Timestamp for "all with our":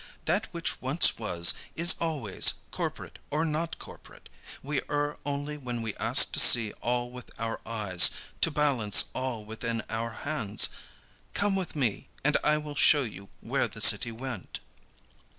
6.81-7.61